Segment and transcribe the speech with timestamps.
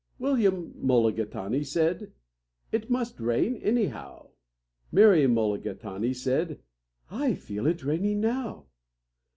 [0.17, 2.11] William Mulligatawny said,
[2.71, 4.29] "It must rain, anyhow."
[4.91, 6.59] Mary Mulligatawny said,
[7.11, 8.65] "I feel it raining now."